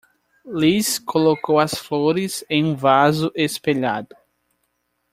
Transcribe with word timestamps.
Liz 0.47 0.97
colocou 0.97 1.59
as 1.59 1.75
flores 1.75 2.43
em 2.49 2.65
um 2.65 2.75
vaso 2.75 3.31
espelhado. 3.35 4.15